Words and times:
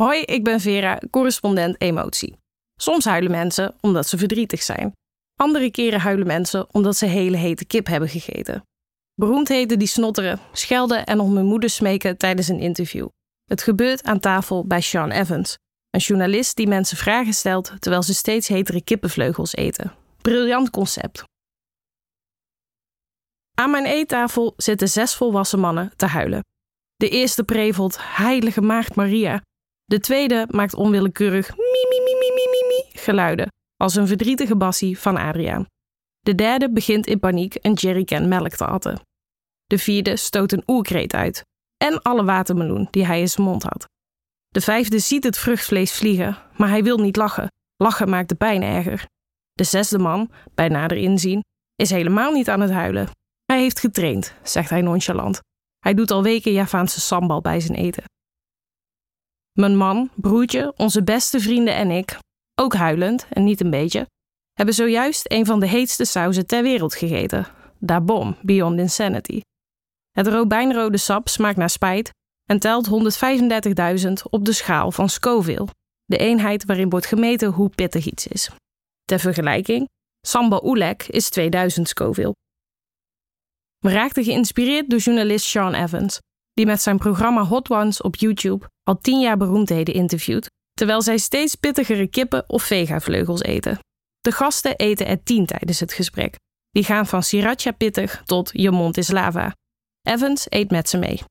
Hoi, 0.00 0.20
ik 0.20 0.44
ben 0.44 0.60
Vera, 0.60 0.98
correspondent 1.10 1.80
emotie. 1.80 2.36
Soms 2.76 3.04
huilen 3.04 3.30
mensen 3.30 3.74
omdat 3.80 4.06
ze 4.06 4.18
verdrietig 4.18 4.62
zijn. 4.62 4.92
Andere 5.36 5.70
keren 5.70 6.00
huilen 6.00 6.26
mensen 6.26 6.74
omdat 6.74 6.96
ze 6.96 7.06
hele 7.06 7.36
hete 7.36 7.64
kip 7.64 7.86
hebben 7.86 8.08
gegeten. 8.08 8.62
Beroemdheden 9.14 9.78
die 9.78 9.88
snotteren, 9.88 10.40
schelden 10.52 11.06
en 11.06 11.20
om 11.20 11.36
hun 11.36 11.46
moeder 11.46 11.70
smeken 11.70 12.16
tijdens 12.16 12.48
een 12.48 12.60
interview. 12.60 13.08
Het 13.44 13.62
gebeurt 13.62 14.02
aan 14.02 14.20
tafel 14.20 14.66
bij 14.66 14.80
Sean 14.80 15.10
Evans, 15.10 15.56
een 15.90 16.00
journalist 16.00 16.56
die 16.56 16.68
mensen 16.68 16.96
vragen 16.96 17.32
stelt 17.32 17.72
terwijl 17.78 18.02
ze 18.02 18.14
steeds 18.14 18.48
hetere 18.48 18.82
kippenvleugels 18.82 19.54
eten. 19.54 19.92
Briljant 20.22 20.70
concept. 20.70 21.24
Aan 23.54 23.70
mijn 23.70 23.86
eettafel 23.86 24.54
zitten 24.56 24.88
zes 24.88 25.14
volwassen 25.14 25.58
mannen 25.58 25.92
te 25.96 26.06
huilen. 26.06 26.44
De 26.96 27.08
eerste 27.08 27.44
prevelt 27.44 27.96
Heilige 28.00 28.60
Maagd 28.60 28.94
Maria. 28.94 29.42
De 29.90 30.00
tweede 30.00 30.46
maakt 30.50 30.74
onwillekeurig 30.74 31.56
mi 31.56 32.84
geluiden, 32.92 33.48
als 33.76 33.94
een 33.94 34.06
verdrietige 34.06 34.56
bassie 34.56 34.98
van 34.98 35.16
Adriaan. 35.16 35.66
De 36.20 36.34
derde 36.34 36.72
begint 36.72 37.06
in 37.06 37.18
paniek 37.18 37.56
een 37.60 37.72
jerrycan 37.72 38.28
melk 38.28 38.48
te 38.48 38.66
atten. 38.66 39.00
De 39.64 39.78
vierde 39.78 40.16
stoot 40.16 40.52
een 40.52 40.62
oerkreet 40.66 41.14
uit 41.14 41.42
en 41.84 42.02
alle 42.02 42.24
watermeloen 42.24 42.88
die 42.90 43.06
hij 43.06 43.20
in 43.20 43.28
zijn 43.28 43.46
mond 43.46 43.62
had. 43.62 43.84
De 44.48 44.60
vijfde 44.60 44.98
ziet 44.98 45.24
het 45.24 45.38
vruchtvlees 45.38 45.92
vliegen, 45.92 46.38
maar 46.56 46.68
hij 46.68 46.82
wil 46.82 46.98
niet 46.98 47.16
lachen. 47.16 47.48
Lachen 47.76 48.08
maakt 48.08 48.28
de 48.28 48.34
pijn 48.34 48.62
erger. 48.62 49.06
De 49.52 49.64
zesde 49.64 49.98
man, 49.98 50.30
bij 50.54 50.68
nader 50.68 50.96
inzien, 50.96 51.44
is 51.74 51.90
helemaal 51.90 52.32
niet 52.32 52.48
aan 52.48 52.60
het 52.60 52.70
huilen. 52.70 53.08
Hij 53.44 53.60
heeft 53.60 53.80
getraind, 53.80 54.34
zegt 54.42 54.70
hij 54.70 54.80
nonchalant. 54.80 55.40
Hij 55.78 55.94
doet 55.94 56.10
al 56.10 56.22
weken 56.22 56.52
Javaanse 56.52 57.00
sambal 57.00 57.40
bij 57.40 57.60
zijn 57.60 57.78
eten. 57.78 58.04
Mijn 59.60 59.76
man, 59.76 60.10
broertje, 60.14 60.72
onze 60.76 61.02
beste 61.02 61.40
vrienden 61.40 61.74
en 61.74 61.90
ik, 61.90 62.18
ook 62.54 62.74
huilend 62.74 63.26
en 63.30 63.44
niet 63.44 63.60
een 63.60 63.70
beetje, 63.70 64.06
hebben 64.52 64.74
zojuist 64.74 65.32
een 65.32 65.46
van 65.46 65.60
de 65.60 65.66
heetste 65.66 66.04
sauzen 66.04 66.46
ter 66.46 66.62
wereld 66.62 66.94
gegeten. 66.94 67.46
Da 67.78 68.00
Bom, 68.00 68.36
Beyond 68.42 68.78
Insanity. 68.78 69.40
Het 70.10 70.26
robijnrode 70.26 70.96
sap 70.96 71.28
smaakt 71.28 71.56
naar 71.56 71.70
spijt 71.70 72.10
en 72.44 72.58
telt 72.58 72.88
135.000 72.88 74.12
op 74.30 74.44
de 74.44 74.52
schaal 74.52 74.92
van 74.92 75.08
Scoville, 75.08 75.68
de 76.04 76.16
eenheid 76.16 76.64
waarin 76.64 76.90
wordt 76.90 77.06
gemeten 77.06 77.48
hoe 77.48 77.68
pittig 77.68 78.06
iets 78.06 78.26
is. 78.26 78.50
Ter 79.04 79.18
vergelijking, 79.18 79.88
Samba 80.26 80.60
Oelek 80.62 81.02
is 81.02 81.28
2000 81.28 81.88
Scoville. 81.88 82.34
We 83.78 83.90
raakten 83.90 84.24
geïnspireerd 84.24 84.90
door 84.90 84.98
journalist 84.98 85.46
Sean 85.46 85.74
Evans, 85.74 86.18
die 86.60 86.68
met 86.68 86.82
zijn 86.82 86.98
programma 86.98 87.44
Hot 87.44 87.70
Ones 87.70 88.00
op 88.00 88.16
YouTube 88.16 88.70
al 88.82 88.98
tien 88.98 89.20
jaar 89.20 89.36
beroemdheden 89.36 89.94
interviewt, 89.94 90.50
terwijl 90.72 91.02
zij 91.02 91.18
steeds 91.18 91.54
pittigere 91.54 92.06
kippen 92.06 92.48
of 92.48 92.62
vegavleugels 92.62 93.42
eten. 93.42 93.78
De 94.20 94.32
gasten 94.32 94.76
eten 94.76 95.06
er 95.06 95.22
tien 95.22 95.46
tijdens 95.46 95.80
het 95.80 95.92
gesprek. 95.92 96.36
Die 96.70 96.84
gaan 96.84 97.06
van 97.06 97.22
sriracha 97.22 97.70
pittig 97.70 98.22
tot 98.24 98.50
je 98.52 98.70
mond 98.70 98.96
is 98.96 99.10
lava. 99.10 99.54
Evans 100.02 100.46
eet 100.48 100.70
met 100.70 100.88
ze 100.88 100.98
mee. 100.98 101.22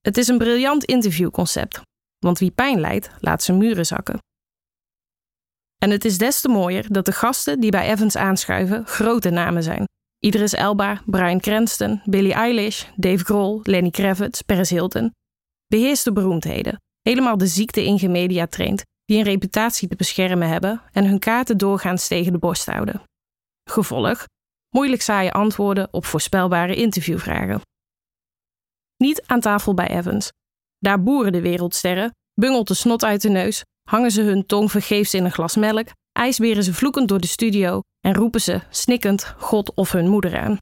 Het 0.00 0.16
is 0.16 0.28
een 0.28 0.38
briljant 0.38 0.84
interviewconcept, 0.84 1.80
want 2.18 2.38
wie 2.38 2.50
pijn 2.50 2.80
lijdt, 2.80 3.10
laat 3.18 3.42
zijn 3.42 3.58
muren 3.58 3.86
zakken. 3.86 4.18
En 5.78 5.90
het 5.90 6.04
is 6.04 6.18
des 6.18 6.40
te 6.40 6.48
mooier 6.48 6.92
dat 6.92 7.04
de 7.04 7.12
gasten 7.12 7.60
die 7.60 7.70
bij 7.70 7.90
Evans 7.90 8.16
aanschuiven 8.16 8.86
grote 8.86 9.30
namen 9.30 9.62
zijn. 9.62 9.84
Idris 10.20 10.52
Elba, 10.54 11.02
Brian 11.06 11.40
Cranston, 11.40 12.02
Billie 12.04 12.34
Eilish, 12.34 12.84
Dave 12.96 13.24
Grohl, 13.24 13.60
Lenny 13.62 13.90
Kravitz, 13.90 14.40
Paris 14.40 14.70
Hilton. 14.70 15.14
Beheerste 15.66 16.12
beroemdheden, 16.12 16.80
helemaal 17.00 17.36
de 17.36 17.46
ziekte 17.46 17.84
in 17.84 18.10
media 18.10 18.46
traint, 18.46 18.82
die 19.04 19.18
een 19.18 19.24
reputatie 19.24 19.88
te 19.88 19.96
beschermen 19.96 20.48
hebben 20.48 20.82
en 20.92 21.04
hun 21.04 21.18
kaarten 21.18 21.58
doorgaans 21.58 22.08
tegen 22.08 22.32
de 22.32 22.38
borst 22.38 22.66
houden. 22.66 23.02
Gevolg: 23.70 24.24
moeilijk 24.68 25.02
saaie 25.02 25.32
antwoorden 25.32 25.88
op 25.90 26.04
voorspelbare 26.04 26.74
interviewvragen. 26.74 27.60
Niet 28.96 29.22
aan 29.26 29.40
tafel 29.40 29.74
bij 29.74 29.88
Evans. 29.88 30.30
Daar 30.78 31.02
boeren 31.02 31.32
de 31.32 31.40
wereldsterren, 31.40 32.14
bungelt 32.34 32.68
de 32.68 32.74
snot 32.74 33.04
uit 33.04 33.22
de 33.22 33.28
neus, 33.28 33.64
hangen 33.88 34.10
ze 34.10 34.22
hun 34.22 34.46
tong 34.46 34.70
vergeefs 34.70 35.14
in 35.14 35.24
een 35.24 35.32
glas 35.32 35.56
melk, 35.56 35.88
ijsberen 36.12 36.64
ze 36.64 36.74
vloekend 36.74 37.08
door 37.08 37.20
de 37.20 37.26
studio 37.26 37.80
en 38.00 38.14
roepen 38.14 38.40
ze, 38.40 38.60
snikkend, 38.70 39.34
God 39.38 39.74
of 39.74 39.92
hun 39.92 40.08
moeder 40.08 40.40
aan. 40.40 40.56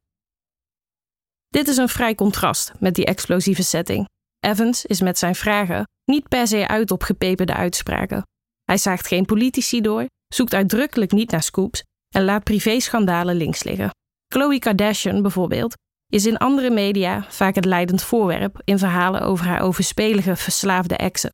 Dit 1.48 1.68
is 1.68 1.76
een 1.76 1.88
vrij 1.88 2.14
contrast 2.14 2.72
met 2.78 2.94
die 2.94 3.04
explosieve 3.04 3.62
setting. 3.62 4.08
Evans 4.40 4.84
is 4.84 5.00
met 5.00 5.18
zijn 5.18 5.34
vragen 5.34 5.84
niet 6.04 6.28
per 6.28 6.46
se 6.46 6.68
uit 6.68 6.90
op 6.90 7.02
gepeperde 7.02 7.54
uitspraken. 7.54 8.22
Hij 8.64 8.76
zaagt 8.76 9.06
geen 9.06 9.24
politici 9.24 9.80
door, 9.80 10.06
zoekt 10.34 10.54
uitdrukkelijk 10.54 11.12
niet 11.12 11.30
naar 11.30 11.42
scoops 11.42 11.82
en 12.14 12.24
laat 12.24 12.44
privéschandalen 12.44 13.36
links 13.36 13.62
liggen. 13.62 13.90
Khloe 14.26 14.58
Kardashian 14.58 15.22
bijvoorbeeld 15.22 15.74
is 16.06 16.26
in 16.26 16.36
andere 16.36 16.70
media 16.70 17.24
vaak 17.28 17.54
het 17.54 17.64
leidend 17.64 18.02
voorwerp 18.02 18.60
in 18.64 18.78
verhalen 18.78 19.20
over 19.20 19.46
haar 19.46 19.60
overspelige, 19.60 20.36
verslaafde 20.36 20.96
exen. 20.96 21.30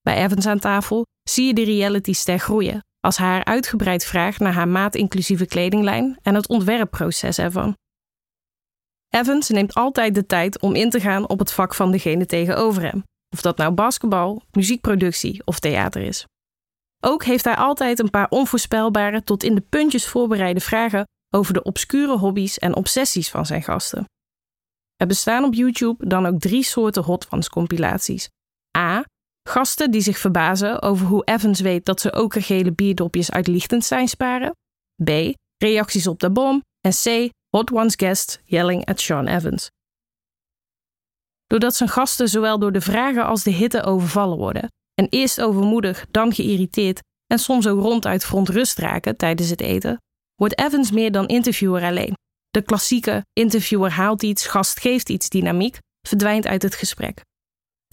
Bij 0.00 0.24
Evans 0.24 0.46
aan 0.46 0.58
tafel 0.58 1.06
zie 1.28 1.46
je 1.46 1.54
de 1.54 1.64
realityster 1.64 2.38
groeien 2.38 2.80
als 3.00 3.16
haar 3.16 3.44
uitgebreid 3.44 4.04
vraagt 4.04 4.40
naar 4.40 4.52
haar 4.52 4.68
maat-inclusieve 4.68 5.46
kledinglijn 5.46 6.18
en 6.22 6.34
het 6.34 6.48
ontwerpproces 6.48 7.38
ervan. 7.38 7.76
Evans 9.08 9.48
neemt 9.48 9.74
altijd 9.74 10.14
de 10.14 10.26
tijd 10.26 10.60
om 10.60 10.74
in 10.74 10.90
te 10.90 11.00
gaan 11.00 11.28
op 11.28 11.38
het 11.38 11.52
vak 11.52 11.74
van 11.74 11.90
degene 11.90 12.26
tegenover 12.26 12.82
hem, 12.82 13.04
of 13.30 13.40
dat 13.40 13.56
nou 13.56 13.72
basketbal, 13.72 14.42
muziekproductie 14.50 15.42
of 15.44 15.58
theater 15.58 16.02
is. 16.02 16.26
Ook 17.00 17.24
heeft 17.24 17.44
hij 17.44 17.54
altijd 17.56 17.98
een 17.98 18.10
paar 18.10 18.28
onvoorspelbare 18.28 19.22
tot 19.22 19.42
in 19.42 19.54
de 19.54 19.60
puntjes 19.60 20.06
voorbereide 20.06 20.60
vragen 20.60 21.04
over 21.34 21.54
de 21.54 21.62
obscure 21.62 22.18
hobby's 22.18 22.58
en 22.58 22.76
obsessies 22.76 23.30
van 23.30 23.46
zijn 23.46 23.62
gasten. 23.62 24.04
Er 24.96 25.06
bestaan 25.06 25.44
op 25.44 25.54
YouTube 25.54 26.06
dan 26.06 26.26
ook 26.26 26.38
drie 26.38 26.64
soorten 26.64 27.02
Hot 27.02 27.26
Ones 27.30 27.48
compilaties. 27.48 28.28
A. 28.78 29.04
Gasten 29.48 29.90
die 29.90 30.00
zich 30.00 30.18
verbazen 30.18 30.82
over 30.82 31.06
hoe 31.06 31.24
Evans 31.24 31.60
weet 31.60 31.84
dat 31.84 32.00
ze 32.00 32.12
ook 32.12 32.34
gele 32.38 32.72
bierdopjes 32.72 33.30
uit 33.30 33.46
Liechtenstein 33.46 34.08
sparen. 34.08 34.56
B. 35.04 35.10
Reacties 35.56 36.06
op 36.06 36.18
de 36.20 36.30
bom. 36.30 36.62
En 36.80 36.92
C. 36.92 37.30
Hot 37.56 37.72
Ones 37.72 37.94
guests 37.96 38.38
yelling 38.44 38.84
at 38.84 39.00
Sean 39.00 39.26
Evans. 39.26 39.70
Doordat 41.46 41.74
zijn 41.74 41.88
gasten 41.88 42.28
zowel 42.28 42.58
door 42.58 42.72
de 42.72 42.80
vragen 42.80 43.26
als 43.26 43.42
de 43.42 43.50
hitte 43.50 43.82
overvallen 43.82 44.38
worden, 44.38 44.68
en 44.94 45.06
eerst 45.08 45.40
overmoedig, 45.40 46.06
dan 46.10 46.32
geïrriteerd 46.32 47.00
en 47.26 47.38
soms 47.38 47.66
ook 47.66 47.80
ronduit 47.80 48.24
verontrust 48.24 48.78
raken 48.78 49.16
tijdens 49.16 49.50
het 49.50 49.60
eten, 49.60 50.00
wordt 50.34 50.58
Evans 50.58 50.90
meer 50.90 51.12
dan 51.12 51.26
interviewer 51.26 51.82
alleen. 51.82 52.14
De 52.48 52.62
klassieke 52.62 53.24
interviewer 53.32 53.90
haalt 53.90 54.22
iets, 54.22 54.46
gast 54.46 54.80
geeft 54.80 55.08
iets 55.08 55.28
dynamiek, 55.28 55.78
verdwijnt 56.08 56.46
uit 56.46 56.62
het 56.62 56.74
gesprek. 56.74 57.22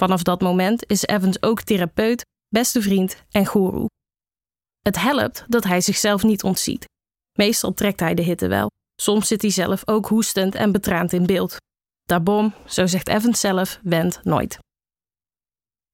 Vanaf 0.01 0.23
dat 0.23 0.41
moment 0.41 0.89
is 0.89 1.03
Evans 1.05 1.41
ook 1.41 1.61
therapeut, 1.61 2.25
beste 2.47 2.81
vriend 2.81 3.23
en 3.31 3.45
goeroe. 3.45 3.89
Het 4.81 4.99
helpt 5.01 5.45
dat 5.47 5.63
hij 5.63 5.81
zichzelf 5.81 6.23
niet 6.23 6.43
ontziet. 6.43 6.85
Meestal 7.37 7.73
trekt 7.73 7.99
hij 7.99 8.13
de 8.13 8.21
hitte 8.21 8.47
wel. 8.47 8.67
Soms 9.01 9.27
zit 9.27 9.41
hij 9.41 9.51
zelf 9.51 9.87
ook 9.87 10.07
hoestend 10.07 10.55
en 10.55 10.71
betraand 10.71 11.13
in 11.13 11.25
beeld. 11.25 11.57
Daarbom, 12.03 12.53
zo 12.65 12.85
zegt 12.85 13.07
Evans 13.07 13.39
zelf, 13.39 13.79
wendt 13.83 14.23
nooit. 14.23 14.59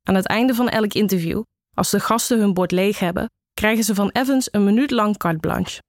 Aan 0.07 0.15
het 0.15 0.27
einde 0.27 0.53
van 0.53 0.69
elk 0.69 0.93
interview, 0.93 1.41
als 1.75 1.89
de 1.89 1.99
gasten 1.99 2.39
hun 2.39 2.53
bord 2.53 2.71
leeg 2.71 2.99
hebben, 2.99 3.27
krijgen 3.53 3.83
ze 3.83 3.95
van 3.95 4.09
Evans 4.09 4.47
een 4.51 4.63
minuut 4.63 4.91
lang 4.91 5.17
carte 5.17 5.39
blanche. 5.39 5.81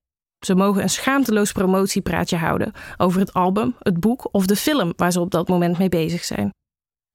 Ze 0.44 0.54
mogen 0.54 0.82
een 0.82 0.90
schaamteloos 0.90 1.52
promotiepraatje 1.52 2.36
houden 2.36 2.72
over 2.96 3.20
het 3.20 3.32
album, 3.32 3.76
het 3.78 4.00
boek 4.00 4.28
of 4.32 4.46
de 4.46 4.56
film 4.56 4.92
waar 4.96 5.12
ze 5.12 5.20
op 5.20 5.30
dat 5.30 5.48
moment 5.48 5.78
mee 5.78 5.88
bezig 5.88 6.24
zijn. 6.24 6.50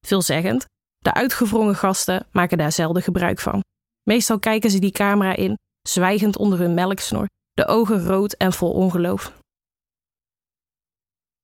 Veelzeggend, 0.07 0.65
de 0.99 1.13
uitgevrongen 1.13 1.75
gasten 1.75 2.27
maken 2.31 2.57
daar 2.57 2.71
zelden 2.71 3.03
gebruik 3.03 3.39
van. 3.39 3.63
Meestal 4.03 4.39
kijken 4.39 4.71
ze 4.71 4.79
die 4.79 4.91
camera 4.91 5.35
in, 5.35 5.57
zwijgend 5.87 6.37
onder 6.37 6.59
hun 6.59 6.73
melksnor, 6.73 7.27
de 7.53 7.67
ogen 7.67 8.05
rood 8.05 8.33
en 8.33 8.53
vol 8.53 8.71
ongeloof. 8.71 9.37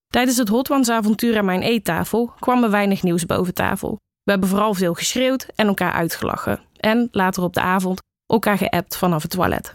Tijdens 0.08 0.38
het 0.38 0.48
Hot 0.48 0.72
Ones 0.72 0.90
avontuur 0.90 1.38
aan 1.38 1.46
mijn 1.46 1.62
eettafel 1.62 2.34
kwam 2.40 2.64
er 2.64 2.70
weinig 2.70 3.04
nieuws 3.04 3.26
boven 3.26 3.54
tafel. 3.54 3.98
We 4.24 4.32
hebben 4.32 4.50
vooral 4.50 4.74
veel 4.74 4.94
geschreeuwd 4.94 5.48
en 5.56 5.68
elkaar 5.68 5.92
uitgelachen. 5.92 6.62
En 6.78 7.08
later 7.12 7.44
op 7.44 7.54
de 7.54 7.62
avond 7.62 8.00
elkaar 8.26 8.58
geappt 8.58 8.98
vanaf 8.98 9.22
het 9.22 9.32
toilet. 9.32 9.74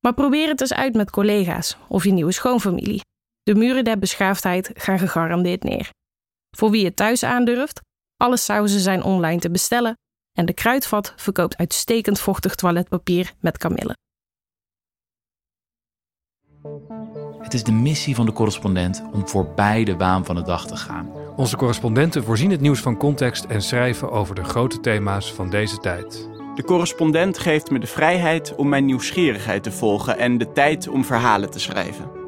Maar 0.00 0.14
probeer 0.14 0.48
het 0.48 0.60
eens 0.60 0.72
uit 0.72 0.94
met 0.94 1.10
collega's 1.10 1.76
of 1.88 2.04
je 2.04 2.12
nieuwe 2.12 2.32
schoonfamilie. 2.32 3.00
De 3.42 3.54
muren 3.54 3.84
der 3.84 3.98
beschaafdheid 3.98 4.70
gaan 4.74 4.98
gegarandeerd 4.98 5.62
neer. 5.62 5.90
Voor 6.56 6.70
wie 6.70 6.84
het 6.84 6.96
thuis 6.96 7.22
aandurft, 7.22 7.80
alle 8.20 8.36
sauzen 8.36 8.80
zijn 8.80 9.02
online 9.02 9.40
te 9.40 9.50
bestellen 9.50 9.98
en 10.32 10.46
de 10.46 10.52
kruidvat 10.52 11.12
verkoopt 11.16 11.56
uitstekend 11.56 12.20
vochtig 12.20 12.54
toiletpapier 12.54 13.32
met 13.40 13.58
kamille. 13.58 13.96
Het 17.38 17.54
is 17.54 17.64
de 17.64 17.72
missie 17.72 18.14
van 18.14 18.26
de 18.26 18.32
correspondent 18.32 19.02
om 19.12 19.28
voorbij 19.28 19.84
de 19.84 19.96
waan 19.96 20.24
van 20.24 20.34
de 20.34 20.42
dag 20.42 20.66
te 20.66 20.76
gaan 20.76 21.20
Onze 21.36 21.56
correspondenten 21.56 22.24
voorzien 22.24 22.50
het 22.50 22.60
nieuws 22.60 22.80
van 22.80 22.96
context 22.96 23.44
en 23.44 23.62
schrijven 23.62 24.10
over 24.10 24.34
de 24.34 24.44
grote 24.44 24.80
thema's 24.80 25.32
van 25.32 25.50
deze 25.50 25.76
tijd. 25.76 26.28
De 26.54 26.64
correspondent 26.64 27.38
geeft 27.38 27.70
me 27.70 27.78
de 27.78 27.86
vrijheid 27.86 28.54
om 28.54 28.68
mijn 28.68 28.84
nieuwsgierigheid 28.84 29.62
te 29.62 29.72
volgen 29.72 30.18
en 30.18 30.38
de 30.38 30.52
tijd 30.52 30.88
om 30.88 31.04
verhalen 31.04 31.50
te 31.50 31.60
schrijven. 31.60 32.19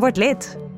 Word 0.00 0.16
lid. 0.16 0.69